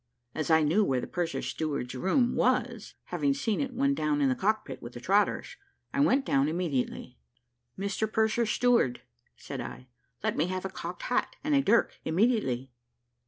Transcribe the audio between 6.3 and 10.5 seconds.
immediately. "Mr Purser's Steward," said I, "let me